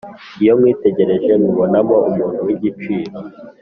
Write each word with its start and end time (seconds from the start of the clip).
iyo 0.43 0.53
kwitegereje 0.59 1.31
nkubonamo 1.39 1.97
umuntu 2.09 2.39
w’igiciro 2.47 3.11